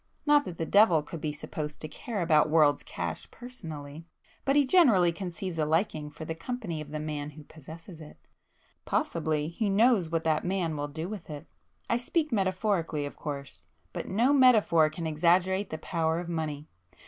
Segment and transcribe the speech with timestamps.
[0.25, 5.11] Not that the devil could be supposed to care about world's cash personally,—but he generally
[5.11, 9.69] conceives a liking for the company of the [p 288] man who possesses it;—possibly he
[9.69, 11.45] knows what that man will do with it.
[11.87, 16.65] I speak metaphorically of course,—but no metaphor can exaggerate the power of money.